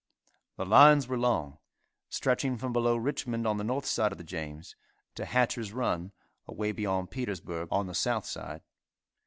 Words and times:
The 0.57 0.65
lines 0.65 1.07
were 1.07 1.15
long, 1.15 1.59
stretching 2.09 2.57
from 2.57 2.73
below 2.73 2.97
Richmond, 2.97 3.45
on 3.45 3.57
the 3.57 3.63
north 3.63 3.85
side 3.85 4.11
of 4.11 4.17
the 4.17 4.23
James, 4.23 4.75
to 5.13 5.25
Hatcher's 5.25 5.73
run, 5.73 6.11
away 6.47 6.71
beyond 6.71 7.11
Petersburg, 7.11 7.67
on 7.69 7.85
the 7.85 7.93
south 7.93 8.25
side. 8.25 8.63